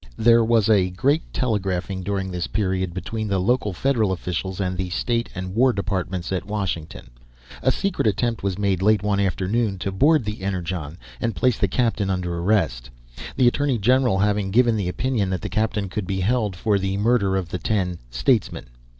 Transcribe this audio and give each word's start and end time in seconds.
There 0.17 0.43
was 0.43 0.67
a 0.67 0.89
great 0.89 1.31
telegraphing, 1.31 2.01
during 2.01 2.31
this 2.31 2.47
period, 2.47 2.91
between 2.91 3.27
the 3.27 3.37
local 3.37 3.71
Federal 3.71 4.11
officials 4.11 4.59
and 4.59 4.75
the 4.75 4.89
state 4.89 5.29
and 5.35 5.53
war 5.53 5.73
departments 5.73 6.31
at 6.31 6.47
Washington. 6.47 7.11
A 7.61 7.71
secret 7.71 8.07
attempt 8.07 8.41
was 8.41 8.57
made 8.57 8.81
late 8.81 9.03
one 9.03 9.19
afternoon 9.19 9.77
to 9.77 9.91
board 9.91 10.25
the 10.25 10.41
Energon 10.41 10.97
and 11.19 11.35
place 11.35 11.59
the 11.59 11.67
captain 11.67 12.09
under 12.09 12.35
arrest 12.39 12.89
the 13.35 13.47
Attorney 13.47 13.77
General 13.77 14.17
having 14.17 14.49
given 14.49 14.75
the 14.75 14.89
opinion 14.89 15.29
that 15.29 15.43
the 15.43 15.49
captain 15.49 15.87
could 15.87 16.07
be 16.07 16.21
held 16.21 16.55
for 16.55 16.79
the 16.79 16.97
murder 16.97 17.37
of 17.37 17.49
the 17.49 17.59
ten 17.59 17.99
"statesmen." 18.09 18.65